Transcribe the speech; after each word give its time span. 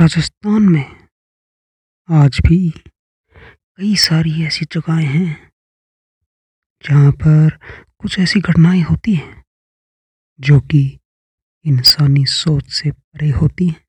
राजस्थान 0.00 0.62
में 0.62 1.08
आज 2.10 2.40
भी 2.46 2.70
कई 3.76 3.96
सारी 3.96 4.44
ऐसी 4.44 4.64
जगहें 4.64 5.06
हैं 5.06 5.52
जहाँ 6.84 7.12
पर 7.12 7.58
कुछ 7.98 8.18
ऐसी 8.18 8.40
घटनाएँ 8.40 8.82
होती 8.82 9.14
हैं 9.14 9.44
जो 10.40 10.60
कि 10.60 11.00
इंसानी 11.64 12.26
सोच 12.26 12.72
से 12.72 12.90
परे 12.90 13.30
होती 13.30 13.68
हैं। 13.68 13.86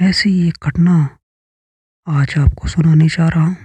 ऐसी 0.00 0.48
एक 0.48 0.58
घटना 0.62 1.18
आज 2.08 2.34
आपको 2.38 2.68
सुनाने 2.68 3.08
जा 3.08 3.28
रहा 3.28 3.44
हूँ। 3.44 3.56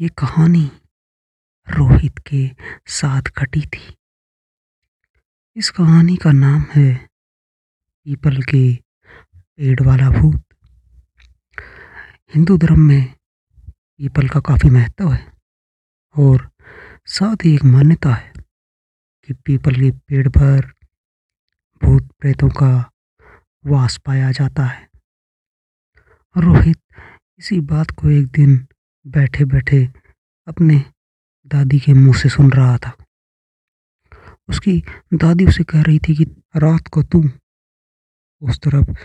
ये 0.00 0.08
कहानी 0.08 0.70
रोहित 1.68 2.18
के 2.18 2.50
साथ 2.86 3.22
घटी 3.22 3.60
थी। 3.60 3.96
इस 5.56 5.70
कहानी 5.70 6.16
का 6.16 6.32
नाम 6.32 6.64
है 6.74 7.08
पीपल 8.04 8.42
के 8.42 8.85
पेड़ 9.58 9.80
वाला 9.82 10.10
भूत। 10.10 10.42
हिंदू 12.34 12.58
धर्म 12.58 12.80
में 12.80 13.14
पीपल 13.70 14.28
का 14.28 14.40
काफ़ी 14.40 14.70
महत्व 14.70 15.12
है 15.12 15.32
और 16.16 16.50
साथ 17.06 17.36
ही 17.44 17.54
एक 17.54 17.64
मान्यता 17.64 18.14
है 18.14 18.32
कि 19.26 19.32
पीपल 19.32 19.74
के 19.74 19.90
पेड़ 19.90 20.28
पर 20.28 20.72
भूत 21.82 22.12
प्रेतों 22.18 22.48
का 22.48 22.90
वास 23.66 23.96
पाया 23.96 24.32
जाता 24.32 24.64
है। 24.64 24.88
रोहित, 26.36 26.78
इसी 27.38 27.60
बात 27.60 27.90
को 27.90 28.10
एक 28.10 28.26
दिन 28.26 28.68
बैठे 29.06 29.44
बैठे 29.44 29.88
अपने 30.46 30.84
दादी 31.46 31.80
के 31.80 31.92
मुँह 31.92 32.16
से 32.16 32.28
सुन 32.28 32.52
रहा 32.52 32.78
था। 32.78 32.96
उसकी 34.48 34.82
दादी 35.14 35.46
उसे 35.46 35.64
कह 35.64 35.82
रही 35.82 35.98
थी 35.98 36.14
कि 36.16 36.24
रात 36.56 36.88
को 36.88 37.02
तू 37.02 37.30
उस 38.42 38.58
तरफ़ 38.58 38.96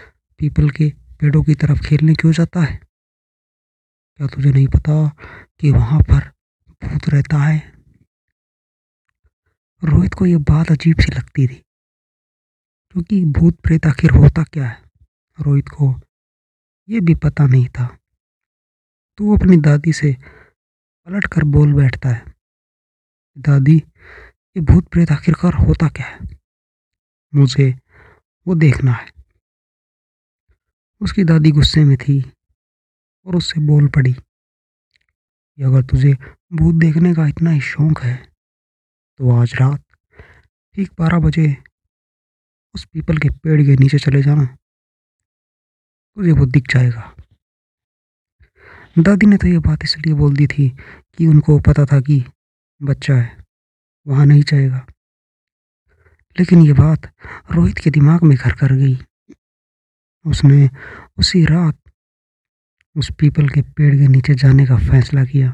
पीपल 0.42 0.70
के 0.70 0.90
पेड़ों 1.20 1.42
की 1.44 1.56
तरफ़ 1.56 1.82
खेलने 1.88 2.14
क्यों 2.14 2.32
जाता 2.32 2.62
है? 2.62 2.76
क्या 4.16 4.28
तुझे 4.28 4.52
नहीं 4.52 4.68
पता 4.68 4.96
कि 5.60 5.72
वहाँ 5.72 6.00
पर 6.02 6.20
भूत 6.84 7.10
रहता 7.10 7.38
है? 7.38 7.60
रोहित 9.84 10.14
को 10.14 10.26
यह 10.26 10.38
बात 10.40 10.72
अजीब 10.72 11.00
सी 11.00 11.12
लगती 11.12 11.48
थी, 11.48 11.56
क्योंकि 12.92 13.24
भूत 13.26 13.60
प्रेत 13.60 13.86
आखिर 13.86 14.12
होता 14.12 14.44
क्या 14.44 14.68
है? 14.68 14.82
रोहित 15.40 15.70
को 15.70 15.94
यह 16.90 17.02
भी 17.02 17.16
पता 17.16 17.48
नहीं 17.48 17.68
था। 17.70 17.88
तो 19.20 19.38
अपनी 19.38 19.58
दादी 19.62 19.94
से 19.94 20.16
पलट 21.08 21.28
कर 21.28 21.44
बोल 21.44 21.74
बैठता 21.74 22.10
है, 22.10 22.34
दादी, 23.38 23.78
ये 23.78 24.62
भूत 24.62 24.88
प्रेत 24.88 25.12
आखिरकार 25.12 25.54
होता 25.68 25.90
क्या 25.90 26.08
है? 26.08 26.20
मुझे 27.34 27.74
वो 28.48 28.56
देखना 28.56 28.92
है। 28.92 29.21
उसकी 31.02 31.24
दादी 31.24 31.52
गुस्से 31.52 31.84
में 31.84 31.98
थी 31.98 32.22
और 33.26 33.36
उससे 33.36 33.62
बोल 33.62 33.88
पड़ी 33.88 34.14
कि 34.14 35.64
अगर 35.64 35.84
तुझे 35.84 36.14
भूत 36.54 36.76
देखने 36.76 37.14
का 37.14 37.28
इतना 37.28 37.52
ही 37.52 37.62
शौक 37.62 38.00
है 38.00 38.16
तो 39.20 39.32
आज 39.32 39.54
रात 39.56 39.84
ठीक 40.76 40.92
बारह 41.00 41.20
बजे 41.20 41.56
उस 42.76 42.86
पीपल 42.86 43.18
के 43.18 43.30
पेड़ 43.30 43.62
के 43.62 43.76
नीचे 43.76 44.00
चले 44.00 44.22
जाना 44.22 44.46
तुझे 46.18 46.32
वो 46.32 46.46
दिख 46.46 46.68
जाएगा। 46.68 47.12
दादी 49.00 49.26
ने 49.26 49.38
तो 49.38 49.48
ये 49.48 49.60
बात 49.60 49.84
इसलिए 49.84 50.14
बोल 50.14 50.36
दी 50.36 50.48
थी 50.48 50.70
कि 51.18 51.28
उनको 51.28 51.60
पता 51.60 51.86
था 51.86 52.00
कि 52.02 52.24
बच्चा 52.82 53.16
है, 53.16 53.46
वहाँ 54.08 54.26
नहीं 54.26 54.44
जाएगा। 54.44 54.86
लेकिन 56.36 56.62
ये 56.62 56.74
बात 56.74 57.12
रोहित 57.52 57.78
के 57.78 57.90
दिमाग 57.90 58.24
में 58.24 58.38
घर 58.38 58.56
कर 58.56 58.74
गई। 58.74 58.98
उसने 60.26 60.70
उसी 61.18 61.44
रात 61.46 61.78
उस 62.96 63.10
पीपल 63.20 63.48
के 63.50 63.62
पेड़ 63.62 63.94
के 63.96 64.08
नीचे 64.08 64.34
जाने 64.34 64.66
का 64.66 64.78
फैसला 64.78 65.24
किया। 65.26 65.50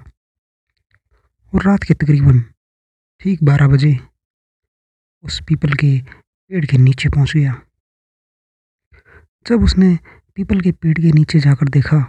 और 1.54 1.64
रात 1.64 1.84
के 1.84 1.94
तकरीबन 1.94 2.42
ठीक 3.22 3.44
बारह 3.44 3.68
बजे 3.68 3.98
उस 5.24 5.40
पीपल 5.48 5.74
के 5.74 6.00
पेड़ 6.02 6.66
के 6.66 6.78
नीचे 6.78 7.10
पहुँच 7.10 7.34
गया। 7.36 7.54
जब 9.46 9.64
उसने 9.64 9.98
पीपल 10.36 10.62
के 10.62 10.72
पेड़ 10.72 10.98
के 11.00 11.12
नीचे 11.12 11.40
जाकर 11.40 11.70
देखा 11.70 12.00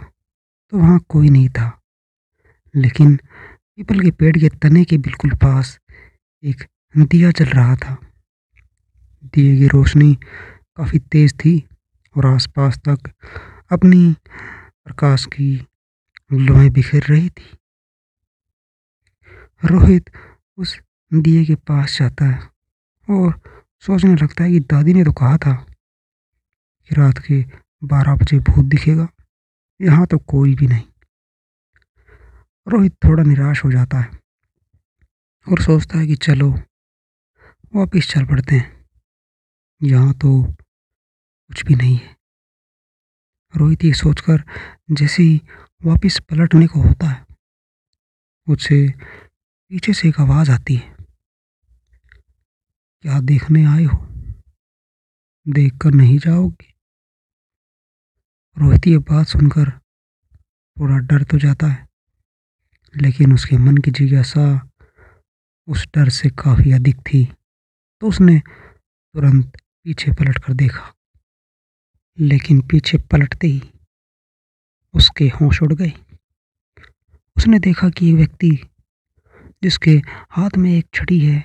तो 0.69 0.77
वहाँ 0.77 0.99
कोई 1.09 1.29
नहीं 1.29 1.49
था। 1.49 1.71
लेकिन 2.75 3.15
पीपल 3.15 3.99
के 3.99 4.11
पेड़ 4.11 4.37
के 4.37 4.49
तने 4.61 4.83
के 4.85 4.97
बिल्कुल 4.97 5.31
पास 5.35 5.79
एक 6.43 6.63
दिया 6.95 7.31
जल 7.31 7.45
रहा 7.45 7.75
था। 7.75 7.95
दिए 9.23 9.57
की 9.57 9.67
रोशनी 9.67 10.13
काफ़ी 10.77 10.99
तेज़ 11.11 11.33
थी 11.35 11.59
और 12.19 12.25
आसपास 12.25 12.77
तक 12.87 13.09
अपनी 13.71 14.15
प्रकाश 14.85 15.25
की 15.25 15.51
लुएँ 16.31 16.69
बिखेर 16.69 17.03
रही 17.03 17.29
थी। 17.29 17.57
रोहित 19.63 20.09
उस 20.57 20.77
दिए 21.11 21.45
के 21.45 21.55
पास 21.67 21.97
जाता 21.99 22.25
है 22.25 22.39
और 23.07 23.39
सोचने 23.83 24.15
लगता 24.15 24.43
है 24.43 24.51
कि 24.51 24.59
दादी 24.59 24.93
ने 24.93 25.03
तो 25.03 25.11
कहा 25.13 25.37
था 25.37 25.53
कि 25.53 26.95
रात 26.95 27.17
के 27.27 27.41
बारह 27.83 28.15
बजे 28.15 28.39
भूत 28.41 28.65
दिखेगा, 28.65 29.07
यहाँ 29.79 30.05
तो 30.07 30.17
कोई 30.17 30.55
भी 30.55 30.67
नहीं। 30.67 30.83
रोहित 32.67 32.95
थोड़ा 33.05 33.23
निराश 33.23 33.63
हो 33.65 33.71
जाता 33.71 33.99
है 33.99 34.19
और 35.47 35.61
सोचता 35.61 35.99
है 35.99 36.07
कि 36.07 36.15
चलो 36.17 36.51
वापिस 37.73 38.11
चल 38.11 38.25
पड़ते 38.25 38.55
हैं। 38.55 38.87
यहाँ 39.81 40.13
तो 40.13 40.41
कुछ 41.49 41.63
भी 41.65 41.75
नहीं 41.75 41.95
है। 41.97 42.15
रोहित 43.53 43.83
ये 43.83 43.93
सोचकर 43.93 44.43
जैसे 44.91 45.23
ही 45.23 45.41
वापिस 45.81 46.19
पलटने 46.19 46.67
को 46.67 46.81
होता 46.81 47.07
है 47.07 47.25
उसे 48.47 48.77
पीछे 49.71 49.93
से 49.93 50.07
एक 50.09 50.19
आवाज़ 50.19 50.51
आती 50.51 50.75
है। 50.75 50.95
क्या 53.01 53.19
देखने 53.21 53.63
आए 53.65 53.83
हो? 53.83 53.97
देखकर 55.45 55.91
नहीं 55.91 56.17
जाओगे? 56.17 56.73
रोहित 58.57 58.87
ये 58.87 58.97
बात 58.99 59.27
सुनकर 59.27 59.71
थोड़ा 60.77 60.97
डर 60.99 61.23
तो 61.23 61.37
जाता 61.37 61.67
है, 61.67 61.87
लेकिन 62.93 63.33
उसके 63.33 63.57
मन 63.57 63.77
की 63.77 63.91
जिज्ञासा 63.91 64.45
उस 65.67 65.87
डर 65.95 66.09
से 66.09 66.29
काफ़ी 66.39 66.71
अधिक 66.71 66.99
थी 67.03 67.25
तो 68.01 68.07
उसने 68.07 68.39
तुरंत 68.39 69.57
पीछे 69.83 70.11
पलट 70.11 70.37
कर 70.37 70.53
देखा। 70.53 70.93
लेकिन 72.19 72.61
पीछे 72.61 72.97
पलटते 72.97 73.47
ही 73.47 73.61
उसके 74.93 75.27
होश 75.29 75.61
उड़ 75.61 75.73
गए। 75.73 75.91
उसने 77.37 77.59
देखा 77.59 77.89
कि 77.89 78.13
व्यक्ति, 78.13 78.49
जिसके 79.63 79.91
हाथ 80.29 80.57
में 80.57 80.71
एक 80.77 80.85
छड़ी 80.93 81.19
है 81.19 81.43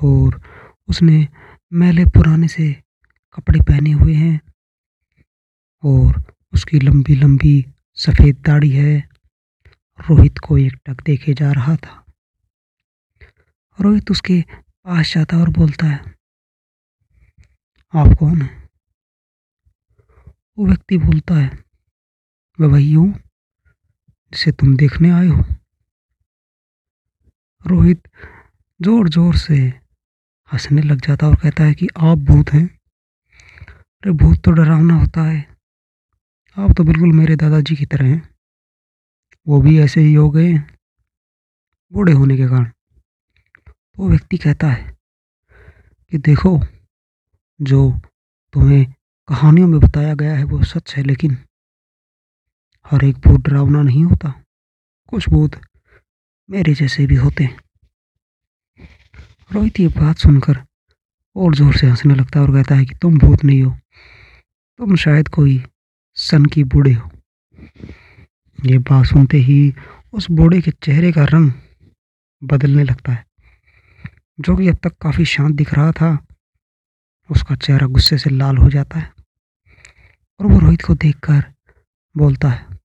और 0.00 0.40
उसने 0.88 1.28
मैले 1.72 2.04
पुराने 2.04 2.48
से 2.48 2.72
कपड़े 3.34 3.60
पहने 3.60 3.92
हुए 3.92 4.14
हैं 4.14 4.40
और 5.84 6.22
उसकी 6.52 6.80
लंबी 6.80 7.14
लंबी 7.14 7.64
सफ़ेद 7.94 8.42
दाढ़ी 8.46 8.70
है, 8.70 8.98
रोहित 10.00 10.38
को 10.38 10.58
एक 10.58 10.74
टक 10.86 11.02
देखे 11.02 11.34
जा 11.34 11.52
रहा 11.52 11.76
था। 11.76 12.04
रोहित 13.80 14.10
उसके 14.10 14.40
पास 14.52 15.14
जाता 15.14 15.38
और 15.38 15.48
बोलता 15.48 15.86
है, 15.86 16.14
आप 17.94 18.16
कौन 18.18 18.42
है? 18.42 18.67
वो 20.58 20.66
व्यक्ति 20.66 20.96
बोलता 20.98 21.34
है, 21.34 21.50
मैं 22.58 22.68
वही 22.68 22.92
हूँ 22.92 23.12
जिसे 24.32 24.52
तुम 24.52 24.76
देखने 24.76 25.10
आए 25.10 25.26
हो। 25.26 25.44
रोहित 27.64 28.08
ज़ोर 28.80 29.08
ज़ोर 29.08 29.36
से 29.36 29.54
हंसने 30.50 30.82
लग 30.82 31.00
जाता 31.00 31.28
और 31.28 31.34
कहता 31.34 31.64
है 31.64 31.74
कि, 31.74 31.88
आप 31.98 32.18
भूत 32.18 32.50
हैं। 32.50 32.66
अरे, 32.66 34.12
भूत 34.12 34.38
तो 34.44 34.50
डरावना 34.50 34.94
होता 34.94 35.22
है। 35.22 35.46
आप 36.56 36.74
तो 36.76 36.84
बिल्कुल 36.84 37.12
मेरे 37.12 37.36
दादाजी 37.36 37.76
की 37.76 37.86
तरह 37.86 38.06
हैं। 38.06 38.28
वो 39.46 39.60
भी 39.60 39.78
ऐसे 39.80 40.00
ही 40.00 40.14
हो 40.14 40.30
गए 40.30 40.52
बूढ़े 41.92 42.12
होने 42.12 42.36
के 42.36 42.48
कारण। 42.48 42.70
वो 43.98 44.08
व्यक्ति 44.08 44.38
कहता 44.38 44.68
है 44.68 44.96
कि, 46.12 46.18
देखो, 46.18 46.60
जो 47.60 48.00
तुम्हें 48.52 48.94
कहानियों 49.28 49.66
में 49.68 49.80
बताया 49.80 50.14
गया 50.14 50.34
है, 50.34 50.44
वो 50.44 50.62
सच 50.64 50.94
है, 50.96 51.02
लेकिन 51.02 51.36
हर 52.90 53.04
एक 53.04 53.16
भूत 53.18 53.40
डरावना 53.40 53.82
नहीं 53.82 54.04
होता। 54.04 54.32
कुछ 55.08 55.28
भूत 55.28 55.60
मेरे 56.48 56.74
जैसे 56.74 57.06
भी 57.06 57.14
होते 57.14 57.44
हैं। 57.44 57.58
रोहित 59.50 59.80
ये 59.80 59.88
बात 59.88 60.16
सुनकर 60.16 60.62
और 61.36 61.54
ज़ोर 61.54 61.76
से 61.76 61.86
हंसने 61.86 62.14
लगता 62.14 62.38
है 62.40 62.46
और 62.46 62.52
कहता 62.52 62.74
है 62.74 62.84
कि 62.84 62.94
तुम 62.94 63.18
भूत 63.18 63.44
नहीं 63.44 63.62
हो, 63.62 63.70
तुम 64.78 64.96
शायद 64.96 65.28
कोई 65.28 65.62
सन 66.16 66.44
की 66.46 66.64
बूढ़े 66.66 66.92
हो। 66.92 67.10
ये 68.58 68.78
बात 68.80 69.06
सुनते 69.06 69.38
ही 69.40 69.74
उस 70.12 70.30
बूढ़े 70.30 70.60
के 70.60 70.70
चेहरे 70.70 71.12
का 71.12 71.24
रंग 71.24 71.52
बदलने 72.42 72.84
लगता 72.84 73.12
है, 73.12 73.24
जो 74.38 74.56
कि 74.56 74.68
अब 74.68 74.78
तक 74.82 74.96
काफ़ी 75.02 75.24
शांत 75.26 75.54
दिख 75.56 75.74
रहा 75.74 75.92
था। 75.92 76.16
उसका 77.30 77.54
चेहरा 77.56 77.86
गुस्से 77.86 78.18
से 78.18 78.30
लाल 78.30 78.56
हो 78.56 78.68
जाता 78.70 78.98
है। 78.98 79.17
और 80.40 80.46
वो 80.46 80.58
रोहित 80.58 80.82
को 80.82 80.94
देखकर 80.94 81.42
बोलता 82.14 82.48
है 82.48 82.76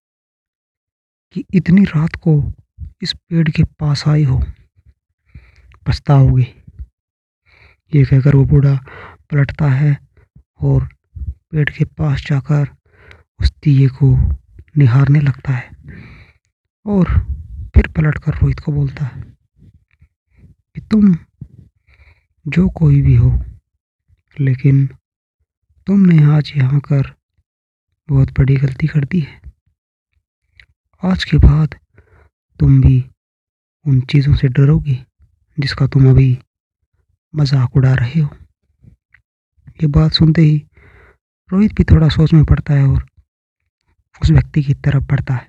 कि 1.35 1.43
इतनी 1.53 1.83
रात 1.85 2.15
को 2.23 2.33
इस 3.01 3.13
पेड़ 3.29 3.49
के 3.49 3.63
पास 3.79 4.03
आई 4.07 4.23
हो, 4.23 4.39
पछताओगे? 5.87 6.43
ये 7.91 8.03
कहकर 8.05 8.35
वो 8.35 8.43
बूढ़ा 8.45 8.75
पलटता 9.31 9.69
है 9.71 9.97
और 10.61 10.87
पेड़ 11.25 11.69
के 11.69 11.85
पास 11.97 12.25
जाकर 12.27 12.67
उस 13.41 13.51
दिए 13.63 13.87
को 14.01 14.15
निहारने 14.77 15.19
लगता 15.19 15.53
है 15.53 15.69
और 16.85 17.09
फिर 17.75 17.87
पलटकर 17.87 18.37
रोहित 18.37 18.59
को 18.59 18.71
बोलता 18.71 19.05
है 19.05 19.21
कि 20.75 20.81
तुम 20.81 21.15
जो 22.45 22.67
कोई 22.77 23.01
भी 23.01 23.15
हो, 23.15 23.31
लेकिन 24.37 24.85
तुमने 25.87 26.23
आज 26.35 26.51
यहाँ 26.55 26.79
कर 26.79 27.13
बहुत 28.09 28.39
बड़ी 28.39 28.55
गलती 28.55 28.87
कर 28.87 29.05
दी 29.05 29.19
है। 29.19 29.41
आज 31.03 31.23
के 31.23 31.37
बाद 31.37 31.75
तुम 32.59 32.81
भी 32.81 33.05
उन 33.85 34.01
चीज़ों 34.01 34.35
से 34.35 34.47
डरोगे 34.47 35.05
जिसका 35.59 35.87
तुम 35.87 36.09
अभी 36.09 36.37
मज़ाक 37.35 37.75
उड़ा 37.75 37.93
रहे 37.93 38.21
हो। 38.21 38.29
ये 39.81 39.87
बात 39.87 40.11
सुनते 40.11 40.41
ही 40.41 40.57
रोहित 41.51 41.73
भी 41.73 41.83
थोड़ा 41.83 42.09
सोच 42.09 42.33
में 42.33 42.45
पड़ता 42.45 42.73
है 42.73 42.87
और 42.87 43.05
उस 44.21 44.31
व्यक्ति 44.31 44.63
की 44.63 44.73
तरफ़ 44.73 45.03
बढ़ता 45.03 45.33
है। 45.33 45.47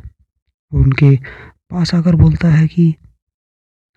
और 0.72 0.80
उनके 0.80 1.16
पास 1.70 1.94
आकर 1.94 2.14
बोलता 2.14 2.48
है 2.48 2.66
कि, 2.68 2.94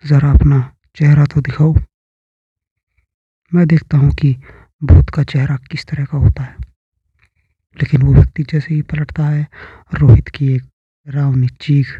ज़रा 0.04 0.30
अपना 0.30 0.72
चेहरा 0.96 1.24
तो 1.24 1.40
दिखाओ। 1.40 1.74
मैं 3.54 3.66
देखता 3.66 3.98
हूँ 3.98 4.10
कि 4.10 4.36
भूत 4.84 5.10
का 5.10 5.24
चेहरा 5.24 5.56
किस 5.56 5.86
तरह 5.86 6.04
का 6.04 6.18
होता 6.18 6.42
है। 6.42 6.67
लेकिन 7.78 8.02
वो 8.02 8.12
व्यक्ति 8.14 8.42
जैसे 8.42 8.74
ही 8.74 8.80
पलटता 8.82 9.26
है, 9.26 9.46
रोहित 9.94 10.28
की 10.28 10.52
एक 10.54 10.62
रावनी 11.06 11.48
चीख 11.60 11.98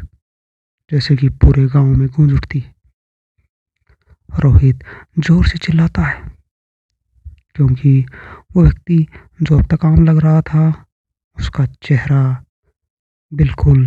जैसे 0.91 1.15
कि 1.17 1.29
पूरे 1.41 1.65
गाँव 1.67 1.85
में 1.87 2.07
गूंज 2.07 2.33
उठती 2.33 2.59
है। 2.59 2.73
रोहित 4.29 4.83
ज़ोर 5.19 5.45
से 5.47 5.57
चिल्लाता 5.57 6.03
है, 6.03 6.21
क्योंकि 7.55 7.99
वो 8.55 8.63
व्यक्ति 8.63 9.05
जो 9.41 9.57
अब 9.59 9.65
तक 9.73 9.85
आम 9.85 10.03
लग 10.05 10.17
रहा 10.23 10.41
था, 10.41 10.85
उसका 11.37 11.65
चेहरा 11.83 12.21
बिल्कुल 13.31 13.85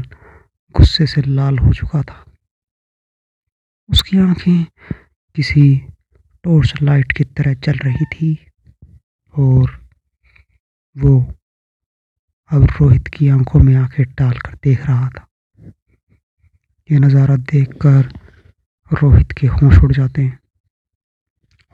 गुस्से 0.75 1.07
से 1.07 1.23
लाल 1.23 1.59
हो 1.59 1.73
चुका 1.73 2.03
था। 2.03 2.25
उसकी 3.89 4.19
आँखें 4.19 4.65
किसी 5.37 5.65
टॉर्च 6.45 6.73
लाइट 6.83 7.13
की 7.13 7.25
तरह 7.27 7.55
चल 7.57 7.79
रही 7.79 8.05
थी 8.07 8.35
और 9.35 9.71
वो 10.97 11.21
अब 12.53 12.65
रोहित 12.65 13.09
की 13.09 13.29
आँखों 13.29 13.61
में 13.61 13.75
आँखें 13.77 14.05
डालकर 14.07 14.55
देख 14.55 14.87
रहा 14.87 15.09
था। 15.09 15.27
यह 16.91 16.99
नज़ारा 16.99 17.37
देखकर 17.37 18.03
रोहित 18.93 19.33
के 19.33 19.47
होश 19.47 19.79
उड़ 19.79 19.93
जाते 19.93 20.23
हैं 20.23 20.39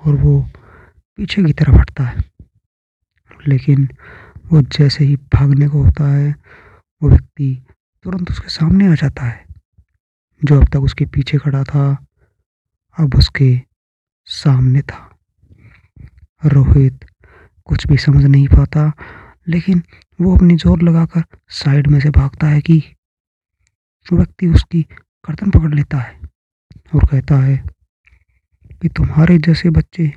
और 0.07 0.15
वो 0.15 0.51
पीछे 1.17 1.45
की 1.45 1.53
तरफ़ 1.53 1.75
हटता 1.75 2.05
है। 2.05 2.25
लेकिन 3.49 3.89
वो 4.53 4.63
जैसे 4.63 5.05
ही 5.05 5.17
भागने 5.17 5.69
को 5.69 5.83
होता 5.83 6.13
है, 6.13 6.35
वो 7.03 7.09
व्यक्ति 7.09 7.67
तुरंत 8.03 8.31
उसके 8.31 8.49
सामने 8.49 8.87
आ 8.87 8.95
जाता 8.95 9.25
है। 9.25 9.47
जो 10.45 10.61
अब 10.61 10.69
तक 10.69 10.81
उसके 10.81 11.07
पीछे 11.07 11.39
खड़ा 11.39 11.65
था, 11.65 12.07
अब 12.99 13.15
उसके 13.15 13.61
सामने 14.25 14.83
था। 14.83 15.19
रोहित 16.45 17.05
कुछ 17.65 17.87
भी 17.87 17.97
समझ 17.97 18.25
नहीं 18.25 18.49
पाता, 18.49 18.93
लेकिन 19.49 19.83
वो 20.19 20.35
अपनी 20.37 20.57
ज़ोर 20.57 20.83
लगाकर 20.83 21.23
साइड 21.55 21.87
में 21.87 21.99
से 22.01 22.11
भागता 22.11 22.47
है 22.47 22.61
कि 22.61 22.83
व्यक्ति 24.07 24.47
उसकी 24.47 24.81
गर्दन 25.29 25.51
पकड़ 25.51 25.75
लेता 25.75 25.99
है 25.99 26.21
और 26.95 27.05
कहता 27.07 27.37
है 27.37 27.57
कि 28.83 28.89
तुम्हारे 28.89 29.37
जैसे 29.39 29.71
बच्चे, 29.71 30.13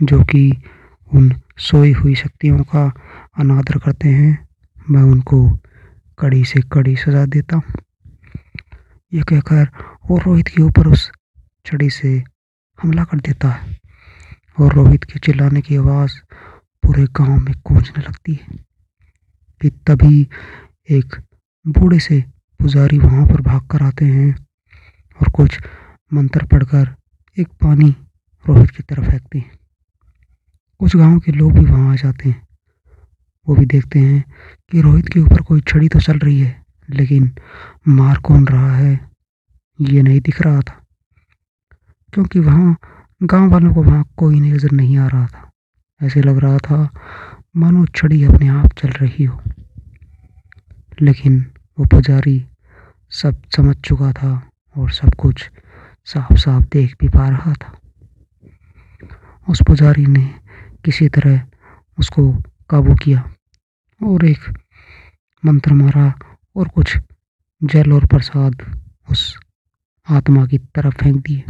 जो 0.00 0.22
कि 0.22 0.50
उन 1.10 1.30
सोई 1.58 1.92
हुई 1.92 2.14
शक्तियों 2.14 2.62
का 2.64 2.84
अनादर 3.38 3.78
करते 3.78 4.08
हैं, 4.08 4.48
मैं 4.90 5.02
उनको 5.02 5.38
कड़ी 6.18 6.44
से 6.44 6.60
कड़ी 6.72 6.96
सजा 6.96 7.24
देता 7.26 7.56
हूँ। 7.56 7.74
यह 9.12 9.22
कहकर 9.22 9.68
वो 10.10 10.18
रोहित 10.18 10.48
के 10.48 10.62
ऊपर 10.62 10.86
उस 10.86 11.10
छड़ी 11.66 11.90
से 11.90 12.12
हमला 12.78 13.04
कर 13.04 13.20
देता 13.20 13.48
है 13.48 13.78
और 14.60 14.74
रोहित 14.74 15.04
के 15.04 15.18
चिल्लाने 15.18 15.60
की 15.60 15.76
आवाज़ 15.76 16.18
पूरे 16.82 17.04
गाँव 17.18 17.36
में 17.38 17.54
गूंजने 17.66 18.02
लगती 18.02 18.38
है। 18.42 18.71
कि 19.62 19.70
तभी 19.70 20.28
एक 20.90 21.16
बूढ़े 21.66 21.98
से 21.98 22.24
पुजारी 22.60 22.98
वहाँ 22.98 23.26
पर 23.26 23.40
भाग 23.40 23.66
कर 23.66 23.82
आते 23.82 24.04
हैं 24.04 24.46
और 25.20 25.28
कुछ 25.28 25.58
मंत्र 26.12 26.46
पढ़कर 26.46 26.96
एक 27.38 27.48
पानी 27.48 27.90
रोहित 28.48 28.70
की 28.70 28.82
तरफ़ 28.82 29.10
फेंकते 29.10 29.38
हैं। 29.38 29.50
कुछ 30.78 30.96
गाँव 30.96 31.18
के 31.18 31.32
लोग 31.32 31.52
भी 31.52 31.64
वहाँ 31.64 31.92
आ 31.92 31.96
जाते 31.96 32.28
हैं। 32.28 32.46
वो 33.48 33.54
भी 33.54 33.66
देखते 33.66 33.98
हैं 33.98 34.24
कि 34.70 34.80
रोहित 34.80 35.08
के 35.08 35.20
ऊपर 35.20 35.42
कोई 35.42 35.60
छड़ी 35.60 35.88
तो 35.88 36.00
चल 36.00 36.18
रही 36.18 36.40
है, 36.40 36.64
लेकिन 36.90 37.34
मार 37.88 38.16
कौन 38.16 38.46
रहा 38.46 38.76
है, 38.76 39.10
ये 39.80 40.02
नहीं 40.02 40.20
दिख 40.20 40.42
रहा 40.42 40.60
था। 40.60 40.86
क्योंकि 42.12 42.38
वहाँ 42.38 42.76
गाँव 43.22 43.50
वालों 43.50 43.74
को 43.74 43.82
वहाँ 43.82 44.04
कोई 44.16 44.40
नज़र 44.40 44.72
नहीं 44.72 44.98
आ 44.98 45.06
रहा 45.06 45.26
था। 45.26 45.50
ऐसे 46.02 46.22
लग 46.22 46.38
रहा 46.38 46.58
था 46.58 46.90
मानो 47.56 47.86
छड़ी 47.86 48.24
अपने 48.24 48.48
आप 48.48 48.72
चल 48.72 48.88
रही 48.88 49.24
हो। 49.24 49.40
लेकिन 51.02 51.52
वो 51.78 51.84
पुजारी 51.84 52.46
सब 53.10 53.42
समझ 53.56 53.76
चुका 53.76 54.12
था 54.12 54.50
और 54.76 54.90
सब 54.90 55.14
कुछ 55.14 55.50
साफ़ 56.04 56.36
साफ़ 56.36 56.64
देख 56.64 56.96
भी 57.00 57.08
पा 57.08 57.28
रहा 57.28 57.52
था। 57.52 57.78
उस 59.48 59.62
पुजारी 59.66 60.06
ने 60.06 60.34
किसी 60.84 61.08
तरह 61.08 61.42
उसको 61.98 62.32
काबू 62.70 62.94
किया 62.94 63.34
और 64.02 64.24
एक 64.24 64.38
मंत्र 65.44 65.74
मारा 65.74 66.14
और 66.56 66.68
कुछ 66.68 66.98
जल 67.64 67.92
और 67.92 68.06
प्रसाद 68.06 68.82
उस 69.10 69.40
आत्मा 70.10 70.46
की 70.46 70.58
तरफ़ 70.58 70.94
फेंक 70.94 71.16
दिए। 71.16 71.44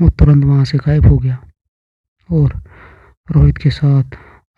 वो 0.00 0.10
तुरंत 0.10 0.44
वहाँ 0.44 0.64
से 0.64 0.78
गायब 0.78 1.06
हो 1.06 1.18
गया 1.18 1.38
और 2.32 2.62
रोहित 3.30 3.58
के 3.58 3.70
साथ 3.70 4.04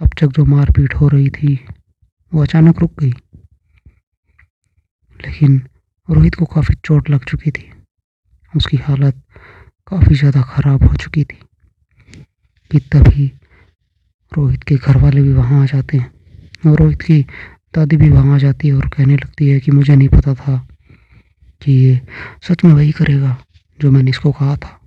अब 0.00 0.10
तक 0.20 0.26
जो 0.26 0.44
मारपीट 0.44 0.94
हो 0.94 1.08
रही 1.08 1.28
थी, 1.30 1.54
वो 2.32 2.42
अचानक 2.42 2.78
रुक 2.80 2.92
गई। 3.00 3.12
लेकिन 5.20 5.56
रोहित 6.08 6.34
को 6.34 6.44
काफ़ी 6.44 6.74
चोट 6.84 7.10
लग 7.10 7.24
चुकी 7.24 7.50
थी। 7.50 7.70
उसकी 8.54 8.76
हालत 8.76 9.22
काफ़ी 9.88 10.14
ज़्यादा 10.14 10.42
ख़राब 10.42 10.84
हो 10.84 10.94
चुकी 10.94 11.24
थी 11.24 11.38
कि 12.70 12.78
तभी 12.92 13.26
रोहित 14.32 14.62
के 14.62 14.76
घर 14.76 14.96
वाले 14.96 15.22
भी 15.22 15.32
वहाँ 15.32 15.62
आ 15.62 15.66
जाते 15.66 15.96
हैं। 15.98 16.12
और 16.66 16.78
रोहित 16.78 17.02
की 17.02 17.22
दादी 17.74 17.96
भी 17.96 18.10
वहाँ 18.10 18.34
आ 18.34 18.38
जाती 18.38 18.68
है 18.68 18.74
और 18.74 18.88
कहने 18.88 19.16
लगती 19.16 19.48
है 19.48 19.58
कि 19.60 19.70
मुझे 19.70 19.96
नहीं 19.96 20.08
पता 20.08 20.34
था 20.34 20.56
कि 21.62 21.72
ये 21.72 22.00
सच 22.48 22.64
में 22.64 22.72
वही 22.72 22.92
करेगा 22.92 23.36
जो 23.78 23.90
मैंने 23.90 24.10
इसको 24.10 24.32
कहा 24.32 24.56
था। 24.56 24.80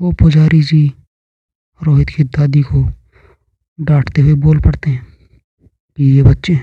तो 0.00 0.12
पुजारी 0.12 0.62
जी 0.62 0.86
रोहित 1.80 2.08
की 2.08 2.24
दादी 2.24 2.62
को 2.62 2.82
डांटते 3.80 4.22
हुए 4.22 4.34
बोल 4.34 4.60
पड़ते 4.60 4.90
हैं 4.90 5.06
कि 5.96 6.04
ये 6.04 6.22
बच्चे, 6.22 6.54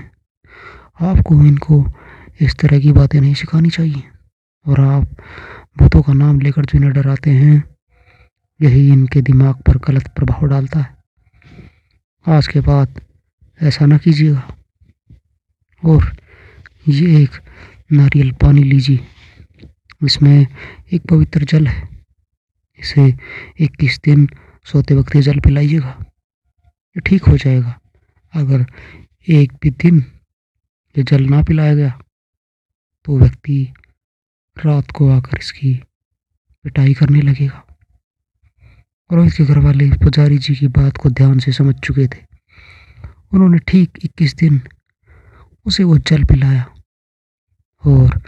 आपको 1.00 1.44
इनको 1.44 1.92
इस 2.40 2.56
तरह 2.56 2.80
की 2.80 2.92
बातें 2.92 3.20
नहीं 3.20 3.34
सिखानी 3.34 3.70
चाहिए। 3.70 4.02
और 4.66 4.80
आप 4.80 5.04
भूतों 5.78 6.02
का 6.02 6.12
नाम 6.12 6.40
लेकर 6.40 6.64
जो 6.64 6.78
इन्हें 6.78 6.92
डराते 6.92 7.30
हैं, 7.30 7.64
यही 8.62 8.92
इनके 8.92 9.20
दिमाग 9.20 9.54
पर 9.54 9.78
गलत 9.78 10.08
प्रभाव 10.08 10.48
डालता 10.48 10.80
है। 10.80 10.96
आज 12.26 12.46
के 12.46 12.60
बाद 12.60 13.00
ऐसा 13.62 13.86
ना 13.86 13.98
कीजिएगा। 13.98 14.56
और 15.84 16.16
ये 16.88 17.22
एक 17.22 17.30
नारियल 17.92 18.32
पानी 18.32 18.62
लीजिए, 18.62 19.00
इसमें 20.04 20.46
एक 20.92 21.02
पवित्र 21.10 21.44
जल 21.44 21.66
है। 21.66 21.88
इसे 22.78 23.14
इक्कीस 23.60 24.00
दिन 24.04 24.28
सोते 24.64 24.94
वक्त 24.94 25.16
जल 25.16 25.38
पिलाइएगा। 25.38 26.04
ये 26.96 27.00
ठीक 27.00 27.24
हो 27.24 27.36
जाएगा। 27.36 27.78
अगर 28.34 28.64
एक 29.28 29.52
भी 29.62 29.70
दिन 29.82 29.98
ये 30.96 31.02
जल 31.02 31.24
ना 31.30 31.42
पिलाया 31.42 31.74
गया 31.74 31.90
तो 33.06 33.18
व्यक्ति 33.18 33.56
रात 34.56 34.90
को 34.90 35.08
आकर 35.10 35.38
इसकी 35.38 35.74
पिटाई 36.64 36.94
करने 36.94 37.20
लगेगा। 37.20 37.62
और 39.10 39.24
इसके 39.26 39.44
घर 39.44 39.58
वाले 39.58 39.88
पुजारी 40.04 40.38
जी 40.38 40.54
की 40.54 40.68
बात 40.76 40.96
को 40.96 41.10
ध्यान 41.10 41.38
से 41.38 41.52
समझ 41.52 41.74
चुके 41.76 42.06
थे। 42.06 42.24
उन्होंने 43.32 43.58
ठीक 43.68 43.98
इक्कीस 44.04 44.34
दिन 44.36 44.60
उसे 45.66 45.84
वो 45.84 45.98
जल 45.98 46.24
पिलाया 46.24 46.64
और 47.84 48.20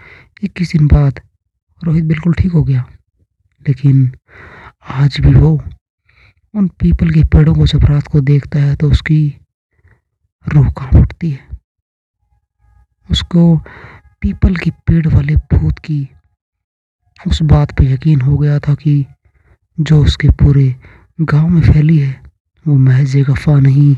इक्कीस 0.43 0.73
दिन 0.73 0.87
बाद 0.87 1.21
रोहित 1.83 2.05
बिल्कुल 2.05 2.35
ठीक 2.35 2.53
हो 2.53 2.63
गया। 2.65 2.85
लेकिन 3.67 4.11
आज 4.95 5.21
भी 5.21 5.35
वो 5.35 5.57
उन 6.55 6.67
पीपल 6.81 7.11
के 7.11 7.23
पेड़ों 7.25 7.55
को 7.55 7.67
जब 7.67 7.85
रात 7.85 8.07
को 8.07 8.21
देखता 8.21 8.59
है 8.59 8.75
तो 8.77 8.91
उसकी 8.91 9.23
रूह 10.47 10.71
काँप 10.71 10.95
उठती 10.95 11.31
है। 11.31 11.49
उसको 13.09 13.57
पीपल 14.23 14.57
के 14.57 14.71
पेड़ 14.87 15.07
वाले 15.07 15.37
भूत 15.53 15.79
की 15.79 16.09
उस 17.27 17.43
बात 17.43 17.73
पे 17.79 17.85
यकीन 17.85 18.21
हो 18.21 18.37
गया 18.39 18.59
था 18.59 18.75
कि 18.75 19.05
जो 19.79 20.03
उसके 20.05 20.29
पूरे 20.33 20.75
गाँव 21.21 21.49
में 21.49 21.61
फैली 21.63 21.99
है, 21.99 22.21
वो 22.67 22.75
महज 22.77 23.17
एक 23.17 23.31
अफवाह 23.31 23.61
नहीं, 23.61 23.95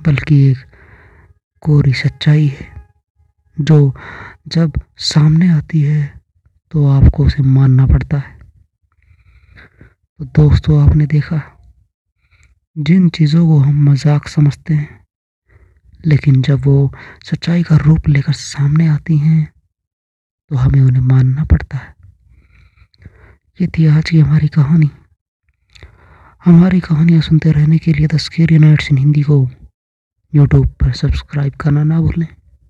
बल्कि 0.00 0.42
एक 0.50 0.58
कोरी 1.62 1.92
सच्चाई 1.92 2.46
है, 2.48 2.68
जो 3.56 3.94
जब 4.48 4.80
सामने 5.04 5.48
आती 5.48 5.80
है 5.82 6.20
तो 6.72 6.86
आपको 6.88 7.26
उसे 7.26 7.42
मानना 7.42 7.86
पड़ता 7.86 8.18
है। 8.18 8.39
दोस्तों, 10.20 10.80
आपने 10.80 11.06
देखा, 11.06 11.40
जिन 12.76 13.08
चीज़ों 13.08 13.46
को 13.46 13.58
हम 13.58 13.84
मज़ाक 13.84 14.26
समझते 14.28 14.74
हैं, 14.74 15.04
लेकिन 16.04 16.42
जब 16.42 16.66
वो 16.66 16.90
सच्चाई 17.24 17.62
का 17.62 17.76
रूप 17.76 18.08
लेकर 18.08 18.32
सामने 18.32 18.86
आती 18.88 19.16
हैं 19.18 19.44
तो 20.50 20.56
हमें 20.56 20.80
उन्हें 20.80 21.02
मानना 21.02 21.44
पड़ता 21.44 21.78
है। 21.78 21.94
ये 23.60 23.66
थी 23.68 23.86
आज 23.86 24.10
की 24.10 24.18
हमारी 24.20 24.48
कहानी। 24.48 24.90
हमारी 26.42 26.80
कहानियाँ 26.80 27.20
सुनते 27.22 27.52
रहने 27.52 27.78
के 27.78 27.92
लिए 27.92 28.06
the 28.06 28.16
scary 28.18 28.58
nights 28.58 28.90
in 28.92 28.98
Hindi 28.98 29.22
को 29.22 29.40
यूट्यूब 30.32 30.66
पर 30.80 30.92
सब्सक्राइब 30.94 31.54
करना 31.54 31.84
ना 31.84 32.00
भूलें। 32.00 32.26